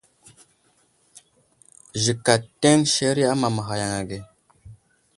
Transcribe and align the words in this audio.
Zik 2.03 2.25
ateŋ 2.35 2.79
seriya 2.93 3.27
amamaghay 3.33 3.79
yaŋ 3.81 3.93
age. 4.01 4.19